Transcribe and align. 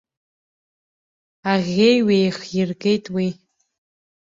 Аӷьеҩ 1.51 1.97
ҩеихиргеит 2.07 3.05
уи. 3.15 3.29